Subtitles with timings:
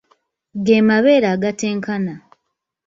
[0.65, 2.15] Ge mabeere agatenkana.